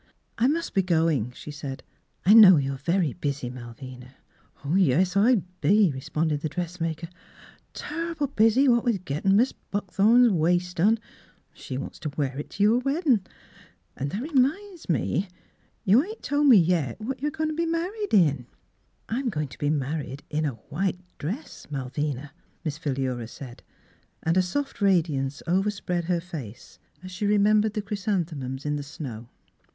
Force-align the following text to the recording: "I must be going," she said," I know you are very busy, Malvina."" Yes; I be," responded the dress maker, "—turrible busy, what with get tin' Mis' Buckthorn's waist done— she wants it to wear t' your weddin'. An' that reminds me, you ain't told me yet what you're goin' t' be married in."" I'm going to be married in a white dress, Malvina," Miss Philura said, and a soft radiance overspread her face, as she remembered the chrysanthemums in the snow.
"I 0.39 0.47
must 0.47 0.73
be 0.73 0.81
going," 0.81 1.29
she 1.35 1.51
said," 1.51 1.83
I 2.25 2.33
know 2.33 2.57
you 2.57 2.71
are 2.73 2.77
very 2.77 3.13
busy, 3.13 3.51
Malvina."" 3.51 4.15
Yes; 4.75 5.15
I 5.15 5.43
be," 5.61 5.91
responded 5.91 6.41
the 6.41 6.49
dress 6.49 6.81
maker, 6.81 7.07
"—turrible 7.75 8.25
busy, 8.25 8.67
what 8.67 8.83
with 8.83 9.05
get 9.05 9.21
tin' 9.21 9.35
Mis' 9.35 9.51
Buckthorn's 9.69 10.31
waist 10.31 10.77
done— 10.77 10.97
she 11.53 11.77
wants 11.77 11.99
it 11.99 12.01
to 12.01 12.09
wear 12.17 12.41
t' 12.41 12.63
your 12.63 12.79
weddin'. 12.79 13.21
An' 13.95 14.07
that 14.09 14.23
reminds 14.23 14.89
me, 14.89 15.27
you 15.83 16.03
ain't 16.03 16.23
told 16.23 16.47
me 16.47 16.57
yet 16.57 16.99
what 16.99 17.21
you're 17.21 17.29
goin' 17.29 17.49
t' 17.49 17.55
be 17.55 17.67
married 17.67 18.11
in."" 18.15 18.47
I'm 19.17 19.29
going 19.29 19.49
to 19.49 19.57
be 19.59 19.69
married 19.69 20.23
in 20.31 20.45
a 20.45 20.55
white 20.71 20.99
dress, 21.19 21.67
Malvina," 21.69 22.31
Miss 22.65 22.79
Philura 22.79 23.27
said, 23.27 23.61
and 24.23 24.35
a 24.35 24.41
soft 24.41 24.81
radiance 24.81 25.43
overspread 25.45 26.05
her 26.05 26.19
face, 26.19 26.79
as 27.03 27.11
she 27.11 27.27
remembered 27.27 27.75
the 27.75 27.83
chrysanthemums 27.83 28.65
in 28.65 28.77
the 28.77 28.81
snow. 28.81 29.29